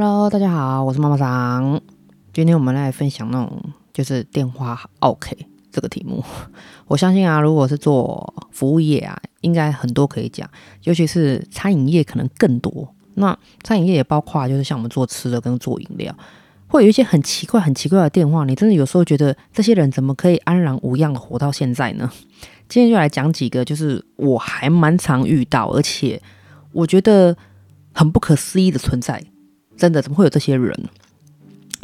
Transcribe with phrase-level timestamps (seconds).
[0.00, 1.80] Hello，大家好，我是妈妈桑。
[2.32, 3.60] 今天我们来分享那种
[3.92, 5.36] 就是电话 OK
[5.72, 6.22] 这个题目。
[6.86, 10.48] 我相信啊，如果是做服务业啊，应该很多可以讲，
[10.84, 12.94] 尤其是餐饮业可能更多。
[13.14, 16.16] 那餐饮业也包括就是像我们做吃的跟做饮料，
[16.68, 18.44] 会有一些很奇怪、很奇怪的电话。
[18.44, 22.08] 你真的有时候觉得这些人怎么可以安然无恙的活到现在呢？
[22.68, 26.22] 今天就来讲几个，就是我还蛮常遇到，而且
[26.70, 27.36] 我觉得
[27.92, 29.20] 很不可思议的存在。
[29.78, 30.74] 真的怎么会有这些人？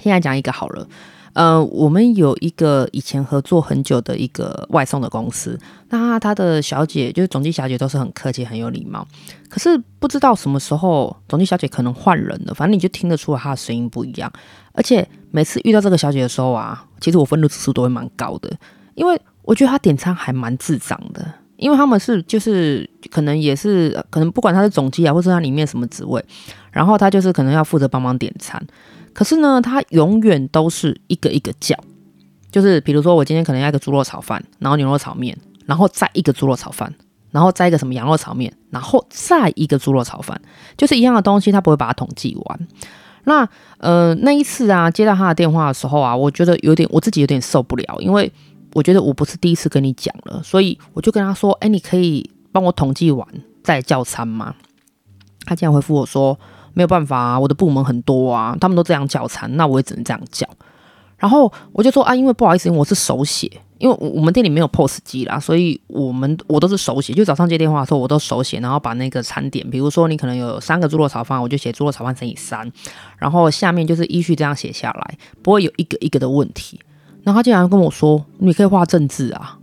[0.03, 0.87] 现在讲一个好了，
[1.33, 5.59] 呃，我们有一个以前合作很久的一个外送的公司，
[5.89, 9.07] 那他的小姐就是总机小姐都是很客气很有礼貌，
[9.49, 14.31] 可是不知道什么时候总机小姐可能换人了，反正你就听得出来她的声音不一样，
[14.73, 18.55] 而且每次遇到这个小姐的时候啊，其实我愤怒指数都会蛮高的，
[18.95, 21.25] 因为我觉得她点餐还蛮智障的。
[21.65, 26.23] 因为他们是就是可能也是可能不管他是总机啊，或是他里面什么职位，
[26.71, 28.63] 然后他就是可能要负责帮忙点餐。
[29.15, 31.75] 可是呢，他永远都是一个一个叫，
[32.51, 35.35] 就是比如说我今天可能要一个猪肉炒饭，然后牛肉炒面，
[35.65, 36.95] 然后再一个猪肉炒饭，
[37.31, 40.39] 然后再一个什么羊肉炒面，然后再一个猪肉炒饭，
[40.77, 42.69] 就是一样的东西，他不会把它统计完。
[43.25, 48.31] 那呃那一次啊，接到他的电话的时候啊，我觉得有点我自己有点受不了，因为。
[48.75, 53.27] 我觉得我不是第一次跟你讲了，所以我就跟他说：“哎，你可以帮我统计完
[53.63, 54.55] 再叫餐吗？”
[55.47, 56.39] 他竟然回复我说
[56.75, 60.47] ：“没有办法啊，我的部门很多啊，他们都这样叫餐，那我也只能这样叫。”
[61.17, 67.15] 然后我就说：“啊，因为不好意思，因为我是手写，因为我们店里没有 POS 机啦，所以我们我都是手写。
[67.15, 72.71] 就早上接电话的时候，我都手写，然后把那个餐点，比如说你可能有三个猪肉炒饭，我就写猪肉炒饭乘以三，
[73.19, 76.81] 然后下面就是依序这样写下来，不会有一个一个的问题。”
[77.25, 79.59] 然后他竟然跟我说：“你可以画正字啊！”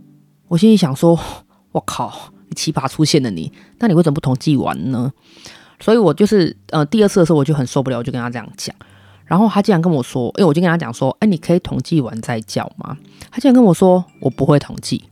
[0.48, 1.18] 我心里想说
[1.72, 2.12] ：“我靠，
[2.48, 3.50] 你奇葩出现了你！
[3.78, 5.10] 那你为什么不统计完呢？”
[5.80, 8.74] 所以，我就是呃第二次的时候我就很受不了，我就跟他这样讲。
[9.24, 12.98] 然后他竟然跟我说：“因为，我就跟他讲说，哎，你可以统计完再叫吗？”
[13.30, 15.04] 他竟然跟我说：“我不会统计。”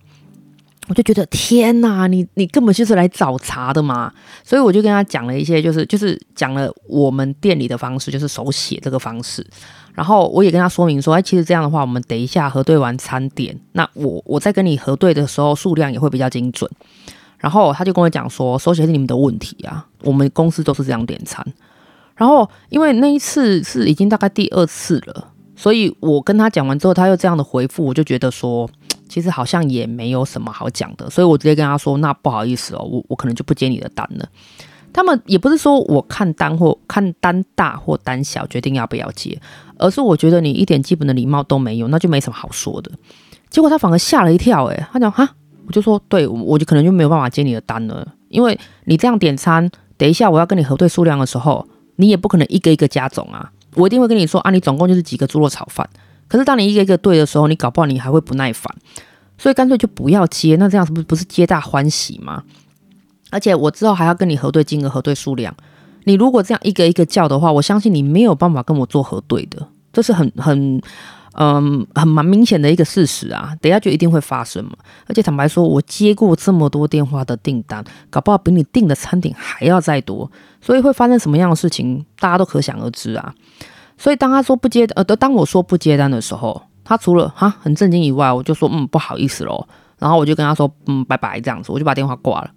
[0.88, 4.12] 我就觉得天哪，你你根本就是来找茬的嘛！
[4.42, 9.46] 所以我就跟他讲了一些，就是就是讲了我们店里的方式，就是手写这个方式。
[9.94, 16.70] 然后我也跟他说明说，哎，其实这样的话，我们等一下核对完餐点，那我我在跟你核对的时候，数量也会比较精准。
[17.38, 21.44] 然后他就跟我讲说，首先是你们的问题啊，我们公司都是这样点餐。
[22.14, 28.68] 然后因为那一次是已经大概第二次了，所以我跟他讲完之后，他又这样的回复，我就觉得说。
[29.08, 34.28] 其实好像也没有什么好讲的，所以我直接跟他说：“那不好意思哦，我我可能就不接你的单了。”
[34.92, 39.40] 他们也不是说我看单或看单大或单小决定要不要接，
[39.78, 42.90] 而是我觉得你一点基本的礼貌都没有，那就没什么好说的。
[43.48, 45.28] 结果他反而吓了一跳，诶，他讲哈，
[45.66, 55.88] 我就说对，我就可能就没有办法接你的单了，因为你这样点餐，等一下我要跟你核对数量的时候，你也不可能一个一个加总啊，我一定会跟你说啊，你总共就是几个猪肉炒饭。
[56.28, 58.72] 可是当你一个一个对的时候，你搞不好你还会不耐烦，
[59.36, 60.54] 所以干脆就不要接。
[60.56, 62.44] 那这样是不是不是皆大欢喜吗？
[63.30, 65.54] 而且我之后还要跟你核对金额、核对数量。
[66.04, 70.80] 你如果这样一个一个叫的话，我相信你没有办法跟我做核对的，这是很很
[71.34, 73.54] 嗯很蛮明显的一个事实啊。
[73.60, 74.72] 等下就一定会发生嘛。
[75.06, 80.30] 而且坦白说，我接过这么多电话的订单，搞不好比你订的餐点还要再多，
[80.60, 83.34] 所以会发生什么样的事情，大家都可想而知啊。
[83.98, 89.68] 所以当他说不接，呃，当我说不接单的时候，他除了哈很震惊以外，我就说嗯不好意思喽，
[89.98, 92.50] 然后我就跟他说嗯拜拜这样子，我就把电话挂了。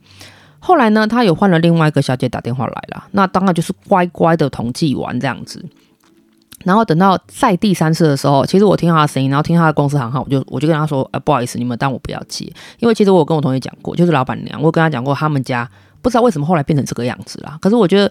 [0.66, 5.64] 后来呢，他有换了另外一个小姐打电话来了，那当然就是乖乖的统计完这样子。
[6.64, 12.46] 然后等到再第三次的时候，其实我听他的声音，然后听他的公司行号，我就我就跟他说，呃不好意思，你们当我不要接，
[12.80, 15.70] 因为其实我有跟我同学讲过，就是老板娘，我跟他讲过，他们家
[16.02, 17.58] 不知道为什么后来变成这个样子啦。
[17.62, 18.10] 可是我觉得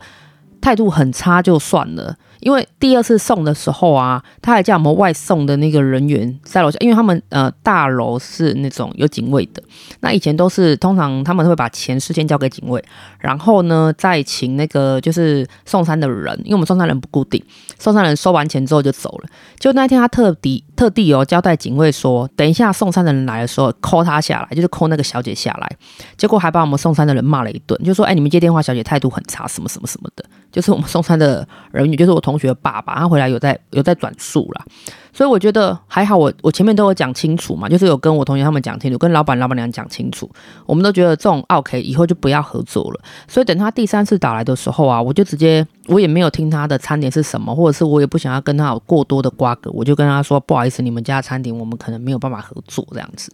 [0.60, 2.14] 态度很差就算了。
[2.42, 9.62] 因为第二次送的时候啊，他还叫我们外送的那个人员在楼下，因为他们呃大楼是那种有警卫的，
[10.00, 12.84] 那以前都是通常他们会把钱事先交给警卫，
[13.20, 17.41] 然后呢再请那个就是送餐的人，因为我们送餐人不固定，
[17.78, 19.28] 送餐人收完钱之后就走了。
[19.60, 25.71] 就那天他特地特地哦交代警卫说，等一下送餐的人来的时候扣他下来，就是扣那个小姐下来，
[26.16, 32.31] 结果还把我们送餐的人骂了一顿，就说哎你们接电话小姐态度很差，什么什么什么的，就是我们送餐的人员就是我同。
[32.32, 34.64] 同学爸爸，他回来有在有在转述啦，
[35.12, 36.32] 所以我觉得还好我。
[36.40, 40.30] 我前面都有讲清楚嘛，就是有跟我同学他们讲清楚，跟老板老板娘讲清楚，
[40.64, 43.00] 我们都觉得这种 OK 以后就不要合作了。
[43.28, 53.30] 所以等他第三次打来的时候啊，我就直接我也没有听他的餐点是什么，或者是我也不想要跟他有过多的瓜葛，我就跟他说不好意思，你们家餐点我们可能没有办法合作这样子。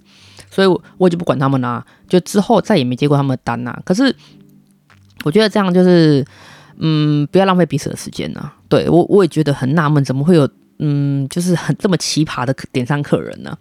[0.51, 3.79] 所以我我就不管他们啦，就之后再也没接过他们的单呐。
[3.85, 4.13] 可是
[5.25, 6.27] 我觉得这样就是。
[6.81, 8.53] 嗯，不要浪费彼此的时间呐。
[8.69, 10.49] 对我我也觉得很纳闷，怎么会有
[10.79, 13.57] 嗯，就是很这么奇葩的点餐客人呢？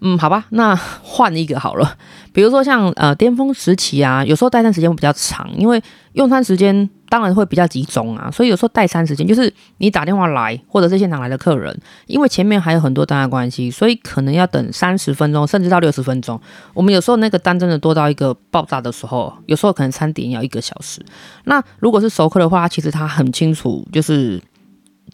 [0.00, 1.96] 嗯，好吧，那换一个好了。
[2.32, 5.82] 比如说像呃巅峰时期啊，有时候待餐时间会比较长，因为
[6.12, 11.74] 用餐时间当然会比较集中啊，所以有时候待餐时间就是你打电话来或者是现场来的客人，
[12.06, 16.38] 因为前面还有很多单的关系，所以可能要等三十分钟甚至到六十分钟。
[16.74, 21.00] 我们有时候那个单真的多到一个爆炸的时候，有时候可能餐点要一个小时。
[21.44, 24.42] 那如果是熟客的话，其实他很清楚就是。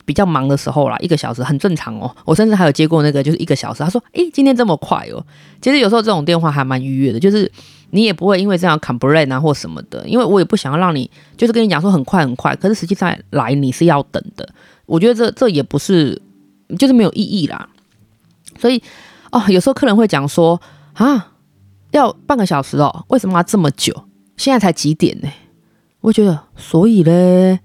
[0.04, 2.14] 比较忙的时候啦，一个小时很正常哦。
[2.24, 3.82] 我甚至还有接过那个，就是一个小时。
[3.82, 5.24] 他说：“诶，今天这么快哦。”
[5.60, 7.50] 其实有时候这种电话还蛮愉悦的，就是
[7.90, 10.06] 你也不会因为这样 complain 啊或什么的。
[10.08, 14.48] 因为我也不想要让你就是跟你讲说很快很快，可是实际上来你是要等的。
[14.86, 16.20] 我觉得这这也不是
[16.78, 17.68] 就是没有意义啦。
[18.58, 18.82] 所以
[19.30, 20.60] 哦，有时候客人会讲说
[20.94, 21.32] ：“啊，
[21.90, 24.04] 要半个小时哦，为什么要这么久？
[24.36, 25.28] 现在才几点呢？”
[26.02, 27.60] 我觉得，所以嘞，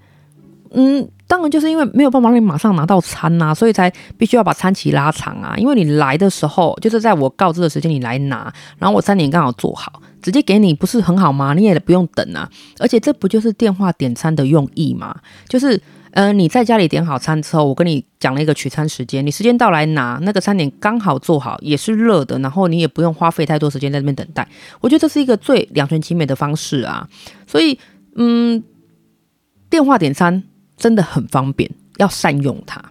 [0.78, 1.10] 嗯。
[1.30, 5.54] 当然，就是因为没有办法让你马上拿到餐呐、啊，所以才必须要把餐期拉长啊。
[5.58, 11.54] 因为你来的时候，就是在我告知的时间你来拿，然后我餐点刚好做好，直接给你，不是很好吗？
[11.54, 12.50] 你也不用等啊。
[12.80, 15.14] 而且这不就是电话点餐的用意吗？
[15.50, 15.82] 就是，
[16.12, 24.48] 呃，你在家里点好餐之后，我跟你讲了一个取餐时间，你时间到来拿那个餐点刚好做好，也是热的，然后你也不用花费太多时间在那边等待。
[24.80, 27.06] 我觉得这是一个最两全其美的方式啊。
[27.46, 27.78] 所以，
[28.16, 28.64] 嗯，
[29.70, 30.42] 电话点餐。
[30.78, 32.82] 真的很方便，要善用它。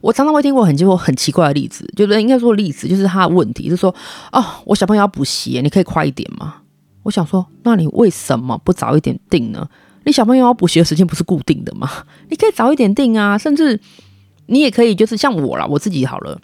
[0.00, 3.94] 我常常会听过很多很奇怪的例子，就是应该说例子，就是他的问题是说，
[4.32, 6.62] 哦，我小朋友要补习，你可以快一点吗？
[7.02, 9.68] 我想说，那你为什么不早一点定呢？
[10.04, 11.90] 你小朋友要补习的时间不是固定的吗？
[12.30, 13.80] 你可以早一点定啊，甚至
[14.46, 16.40] 你也可以就是像我啦，我自己好了，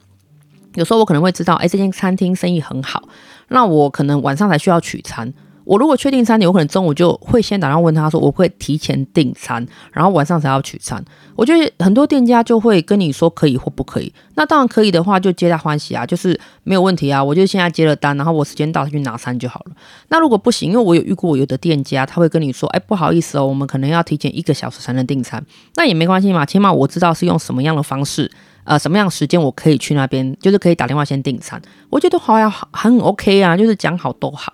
[0.75, 3.09] 有时候我可能会知道，哎，这间餐厅生意很好，
[3.49, 5.33] 那我可能晚上才需要取餐。
[5.65, 11.03] 我如果确定餐点，我可能中午就会先打电话问他说，我会提前订餐，然后晚上才要取餐。
[11.35, 14.13] 我觉得很多店家就会跟你说可以或不可以。
[14.35, 17.23] 那当然可以的话，就皆大欢喜啊，就是没有问题啊。
[17.23, 19.73] 我就现在接了单，然后我时间到他去拿餐就好了。
[20.09, 25.45] 那如果不行，因为我有遇过有的店家，他会跟你说，哎，不好意思哦，我们可能要提前一个小时才能订餐。
[25.77, 28.31] 那也没关系嘛，起码我知道是用什么样的方式，
[28.65, 31.61] 呃，什么样的时间我可以去那边，就是可以打电话先订餐。
[31.91, 34.53] 我觉得好呀，很 OK 啊，就是讲好都好。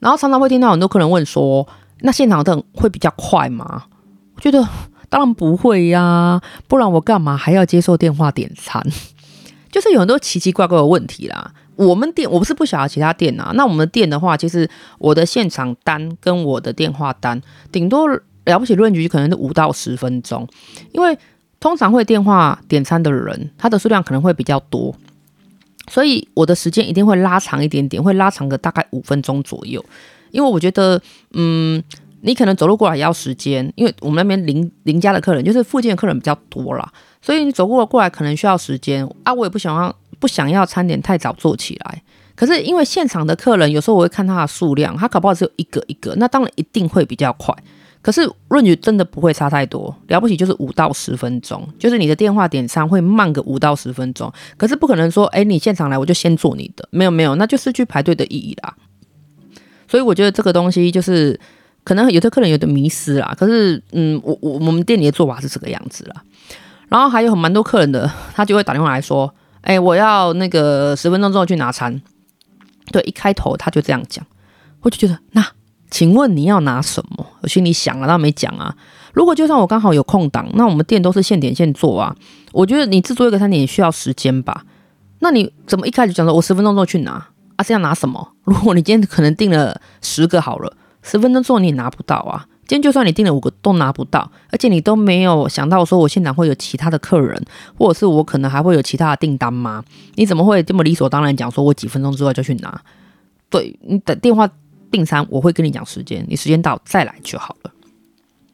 [0.00, 1.68] 然后常常会听到很多客人问说
[2.00, 3.84] ：“那现场等会比较快吗？”
[4.34, 4.66] 我觉得
[5.08, 8.84] 当然不会呀，不然我干嘛还要接受电话点餐？
[9.70, 11.52] 就是有很多奇奇怪怪的问题啦。
[11.76, 14.68] 我们店我不是不晓得其他店啊，那我们店的话，其实
[14.98, 20.46] 我的现场单跟我的电话单，顶多了不起论局可能是五到十分钟，
[20.92, 21.16] 因为
[21.58, 24.94] 通常会电话点餐的人，他的数量可能会比较多。
[25.90, 29.84] 所以我的时间一定会拉长一点点，会拉长个大概五分钟左右，
[30.30, 31.02] 因为我觉得，
[31.32, 31.82] 嗯，
[32.20, 39.34] 你可能走路过来也要时间，因为我们那边邻邻家的客人就是附近的客人比较多啦，所以你走过过来可能需要时间啊。
[39.34, 42.02] 我也不想要不想要餐点太早做起来，
[42.36, 47.52] 可是因为现场的客人有时候我会看他的数量，他搞不好只有一个一个，那当然一定会比较快。
[48.02, 54.32] 可是论据真的不会差太多，了不起就是五到十分钟，就是你的电话点餐会慢个五到十分钟。
[54.56, 58.74] 可是不可能说，哎，你现场来我就先做你的，没有没有，那就是去排队的意义啦。
[59.86, 61.38] 所以我觉得这个东西就是
[61.84, 63.34] 可能有的客人有点迷失啦。
[63.36, 66.22] 可是，嗯，我我我们店里的做法是这个样子啦。
[66.88, 72.00] 然后还有很蛮多客人的，他就会打电话来说，哎，我要那个十分钟之后去拿餐。
[72.90, 74.26] 对，一开头他就这样讲，
[74.80, 75.46] 我就觉得那。
[75.90, 77.26] 请问你要拿什么？
[77.40, 78.74] 我心里想了，但没讲啊。
[79.12, 82.14] 如果就算我刚好有空档，那我们店都是现点现做啊。
[82.52, 84.64] 我觉得你制作一个餐点也需要时间吧？
[85.18, 87.62] 那你怎么一开始讲说我十分钟之后去拿啊？
[87.64, 88.34] 是要拿什么？
[88.44, 92.46] 如果你今天可能订了十个好了，十分钟之后你也拿不到啊。
[92.68, 97.44] 今天就算你订了五个都拿不到，而且你都没有想到说我现场会有其他的客人，
[97.76, 99.82] 或者是我可能还会有其他的订单吗？
[100.14, 102.80] 你怎么会这么理所当然讲说我几分钟之后就去拿？
[103.48, 104.48] 对，你的电话。
[104.90, 107.70] 订餐我会跟你讲时间，你时间到再来就好了。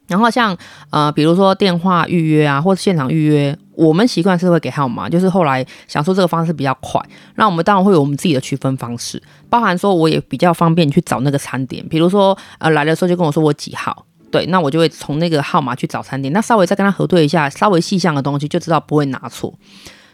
[0.07, 0.57] 然后像
[0.89, 7.01] 呃，比如说电话预约啊，或者现场预约，我们习惯是会给号码，就是后来想说这个方式比较快，
[7.35, 19.53] 那我们当然会有我们自己的区分方式，包含说我也比较方便去找那个餐点，比如说呃来的时候就跟我说我几号，对，那我就会从那个号码去找餐点，那稍微再跟他核对一下，稍微细项的东西就知道不会拿错。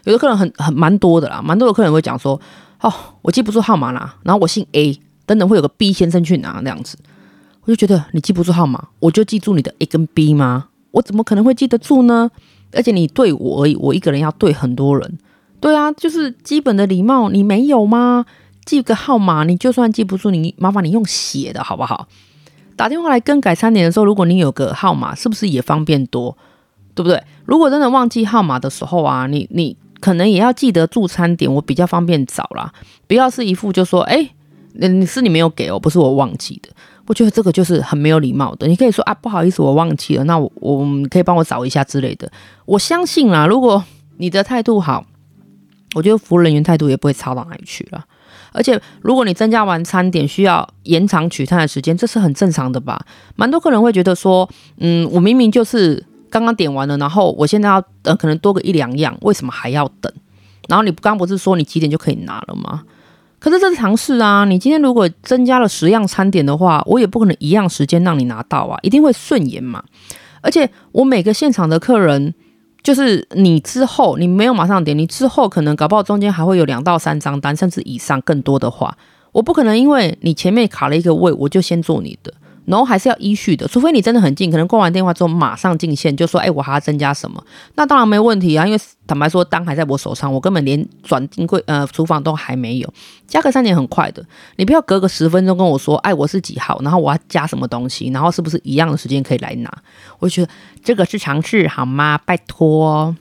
[0.02, 2.40] 有的客人很很蛮多的啦，蛮多的客人会讲说，
[2.80, 4.98] 哦，我记不住号码啦，然后我姓 A。
[5.26, 6.96] 等等会有个 B 先生去拿那样子，
[7.64, 10.68] 我就觉得你记不住号码，我就记住你的 A 跟 B 吗？
[10.90, 12.30] 我怎么可能会记得住呢？
[12.72, 15.18] 而且你对我而已，我一个人要对很多人，
[15.60, 18.26] 对啊，就是基本的礼貌，你没有吗？
[18.64, 22.08] 记个号码，你就算记不住，你麻烦你用写的好不好？
[22.76, 26.36] 打电话来更改餐点的时候，如果你有个号码，是不是也方便多？
[26.94, 27.22] 对不对？
[27.44, 32.72] 如果真的忘记号码的时候啊，你你可能也要记得住餐点，我比较方便找啦。
[33.06, 34.30] 不要是一副就说，哎，
[34.74, 36.68] 你是你没有给哦，不是我忘记的。
[37.06, 38.66] 我觉得这个就是很没有礼貌的。
[38.66, 42.30] 你可以说啊，不好意思，我忘记了，那我我们可以帮我找一下之类的。
[42.64, 43.84] 我相信啦，如果
[44.16, 45.04] 你的态度好，
[45.94, 48.04] 我觉得服务人员态度也不会差到哪里去了。
[48.52, 53.04] 而且，如果你增加完餐点需要延长取餐的时间，这是很正常的吧？
[53.34, 60.12] 蛮多客人会觉得说，嗯，我明明就是刚刚点完了，然后我现在要等，可能多个一两样，为什么还要等？
[60.68, 62.84] 然后你刚刚不是说你几点就可以拿了吗？
[63.44, 64.46] 可是这是尝试啊！
[64.46, 69.84] 你今天如果增加了十样餐点的话，我也不可能一样时间让你拿到啊，一定会顺延嘛。
[70.40, 72.32] 而且我每个现场的客人。
[72.82, 78.96] 就是你之后你没有马上点，你之后可能搞不好中间还会有两到三张单，甚至以上更多的话，
[79.32, 82.32] 我不可能因为你前面卡了一个位，我就先做你的。
[82.66, 87.44] 然后还是要依序的，除非你真的很近，可能挂完电话之后马上进线，就说：“哎，我还要增加什么？”
[87.76, 92.94] 那当然没问题啊，因为坦白说，单还在我手上，我根本连转进柜呃厨房都还没有。
[93.26, 94.24] 加个三点很快的，
[94.56, 98.08] 你不要隔个十分钟跟我说：“哎，我是几号？”然后我要加什么东西？
[98.10, 99.70] 然后是不是一样的时间可以来拿？
[100.18, 100.50] 我觉得
[100.82, 102.18] 这个是常识好吗？
[102.24, 103.14] 拜托。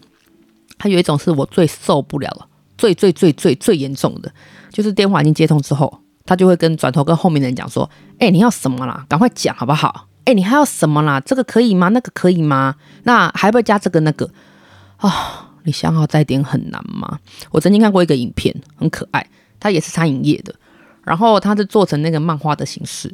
[0.79, 2.47] 还有一种是我最受不了了，
[2.77, 4.29] 最最最最最严重的，
[4.69, 6.02] 就是电话已经接通之后。
[6.25, 7.89] 他就会跟转头跟后面的人讲说
[8.19, 9.05] ：“哎、你要什么啦？
[9.09, 10.07] 赶快讲好不好？
[10.25, 11.19] 哎、你还要什么啦？
[11.19, 11.89] 这个可以吗？
[11.89, 12.75] 那个可以吗？
[13.03, 14.25] 那还不加这个那个
[14.97, 15.13] 啊、哦？
[15.63, 17.19] 你想好再点很难吗？
[17.51, 19.25] 我曾经看过一个影片，很可爱，
[19.59, 20.55] 它也是餐饮业的，
[21.03, 23.13] 然后它是做成那个漫画的形式，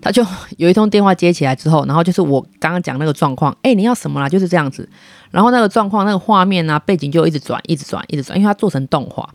[0.00, 0.26] 他就
[0.56, 4.28] 有一通电话接起来之后，然后就是我刚刚讲那个状况，哎、你要什么啦？
[4.28, 4.88] 就是这样子，
[5.30, 9.28] 然后那个状况那个画面啊，背景就一直转，一直转，一直转，因为它做成动画。”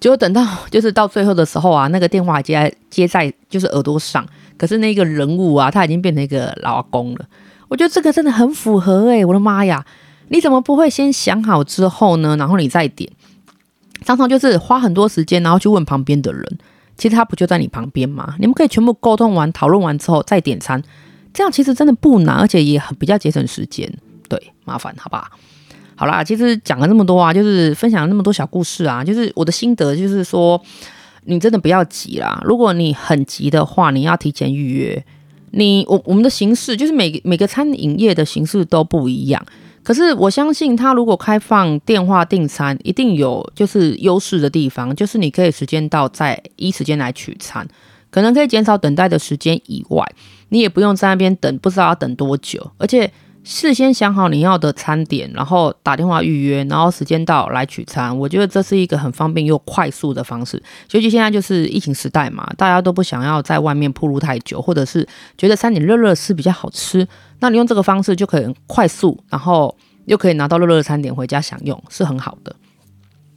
[0.00, 4.24] 结果等到就是到最后的时候啊，那个电话接在接在就是耳朵上，
[4.56, 7.26] 可是那个人物啊，他已经变成一个老公了。
[7.68, 9.84] 我觉得这个真的很符合诶、欸，我的妈呀！
[10.28, 12.36] 你怎么不会先想好之后呢？
[12.36, 13.10] 然后你再点，
[14.04, 16.58] 常常就是花很多时间，然后去问旁边的人，
[16.96, 18.34] 其实他不就在你旁边吗？
[18.38, 20.82] 你们可以全部沟通完、讨论完之后再点餐，
[21.34, 23.92] 这样其实真的不难，而且也很比较节省时间。
[24.28, 25.30] 对，麻烦好吧？
[25.30, 25.38] 好
[25.98, 30.62] 好啦，其实讲了那么多啊，就是分享了那么多小故事啊，就是我的心得，就是说
[31.24, 32.40] 你真的不要急啦。
[32.44, 35.04] 如果你很急的话，你要提前预约。
[35.50, 39.44] 你我我们的形式就是每每个餐饮业的形式都不一样，
[39.82, 47.66] 可是我相信他如果开放电话订餐，一定有就是优势的地方，就是你可以时间到再一时间来取餐，
[48.08, 50.06] 可能可以减少等待的时间以外，
[50.50, 53.10] 你也不用在那边等，不知道要等多久，而且。
[53.50, 58.14] 事先想好你要的餐点，然后打电话预约，然后时间到来取餐。
[58.18, 60.62] 我觉得这是一个很方便又快速的方式。
[60.90, 67.08] 尤其现在就是疫情时代嘛，大家都不想要在外面曝露太久，或者是觉得餐点热热吃比较好吃。
[67.38, 69.74] 那你用这个方式就可以快速，然后
[70.04, 72.54] 又可以拿到热热的餐点回家享用，是很好的。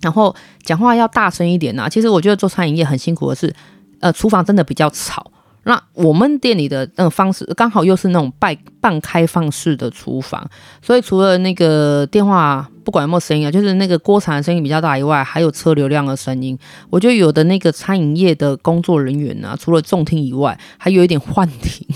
[0.01, 1.87] 然后讲话要大声一点呐。
[1.89, 3.55] 其实我觉得做餐饮业很辛苦的是，
[4.01, 5.30] 呃，厨房真的比较吵。
[5.63, 10.49] 那我们店里的那个方式刚好又是那种半半开放式的厨房，
[10.81, 16.57] 所以除了那个电话不管有没有声音啊，就是那个锅铲的声音比较大以外，还有车流量的声音。
[16.89, 21.87] 我觉得有的那个餐饮业的工作人员啊，除了重听以外，还有一点幻听，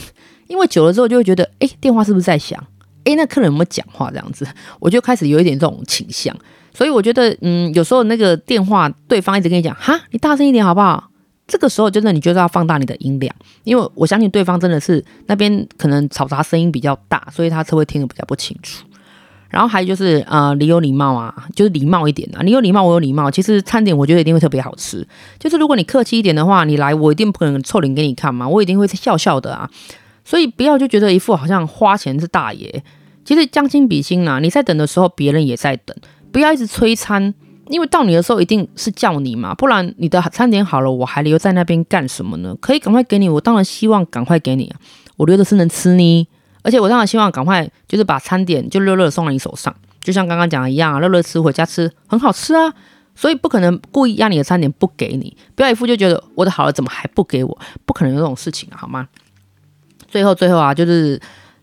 [0.48, 2.64] 因为久了之后就会觉得，哎，电话是不是在响？
[3.04, 4.12] 哎，那客人有没有讲话？
[4.12, 4.48] 这样子，
[4.80, 6.36] 我就开始有一点这种倾向。
[6.72, 11.10] 所以我觉得，嗯，有时候那个电话对方一直跟你讲，哈，你大声一点好不好？
[11.48, 13.34] 这个时候，真的你就是要放大你的音量，
[13.64, 18.84] 因为我相信对方真的是那边可能嘈杂声音比较大，所以他才会听得比较不清楚。
[19.48, 22.42] 然后还有就是，呃，你有礼貌啊，就是礼貌一点啊。
[22.42, 23.32] 你有礼貌，我有礼貌。
[23.32, 25.08] 其实餐点我觉得一定会特别好吃。
[25.40, 29.70] 就是如果你客气一点的话，你来我一定不可能臭脸给你看嘛，我一定会笑笑的啊。
[30.26, 32.84] 所以不要就觉得一副好像花钱是大爷。
[33.24, 35.96] 其实将心比心呐，你在等的时候，别人也在等，
[36.32, 37.34] 不要一直催餐。
[37.70, 42.56] 因为到你的时候一定是叫你嘛，不然你的餐点好了，我还留在那边干什么呢？
[42.62, 44.80] 可以赶快给你，我当然希望赶快给你啊！
[45.18, 46.28] 我留着是能吃呢，
[46.62, 52.74] 而且我当然希望赶快就是把餐点就热热送到你手上，就像刚刚讲的一样啊，热热吃回家吃很好吃啊，
[53.16, 57.58] 所以不可能故意让你的餐点不给你，不要一副就觉得我的好了怎么还不给我？
[57.86, 59.08] 不可能有这种事情啊，好吗？
[60.08, 61.20] 最后最后啊，就是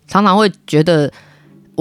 [0.07, 1.13] 常常会觉得。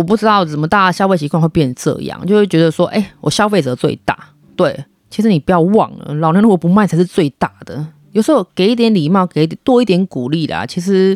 [0.01, 4.17] 我不知道怎么大家消费习惯会变这样，就会觉得说，哎、我消费者最大。
[4.55, 7.86] 对，其实你不要忘了，老娘如果不卖才是最大的。
[8.13, 11.15] 有时候给一点礼貌，给多一点鼓励啦，其实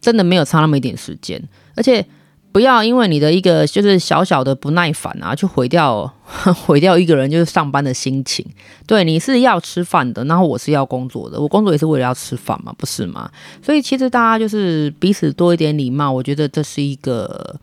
[0.00, 1.40] 真的没有差那么一点时间。
[1.76, 2.04] 而且
[2.50, 6.12] 不要因为你的一个就是小小的不耐烦啊，就毁掉
[6.66, 8.44] 毁掉一个人就是上班的心情。
[8.84, 13.30] 对，你是要吃饭的，然后我是要工作的，我工作也是为了要吃饭嘛，不是吗？
[13.62, 17.56] 所以其实大家就是彼此多一点礼貌，我觉得这是一个。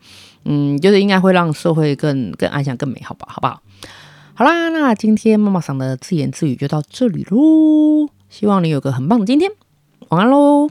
[0.48, 3.26] 嗯，就是应该会让社会更更安详、更美好吧？
[3.28, 3.60] 好不好？
[4.34, 8.08] 好啦，那今天妈妈桑的自言自语就到这里喽。
[8.28, 9.50] 希望你有个很棒的今天，
[10.10, 10.68] 晚安喽。